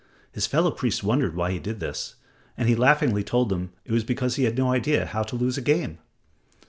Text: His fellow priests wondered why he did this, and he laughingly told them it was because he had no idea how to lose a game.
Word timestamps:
His 0.31 0.47
fellow 0.47 0.71
priests 0.71 1.03
wondered 1.03 1.35
why 1.35 1.51
he 1.51 1.59
did 1.59 1.79
this, 1.79 2.15
and 2.57 2.67
he 2.67 2.73
laughingly 2.73 3.23
told 3.23 3.49
them 3.49 3.71
it 3.85 3.91
was 3.91 4.03
because 4.03 4.35
he 4.35 4.45
had 4.45 4.57
no 4.57 4.71
idea 4.71 5.05
how 5.05 5.21
to 5.21 5.35
lose 5.35 5.59
a 5.59 5.61
game. 5.61 5.99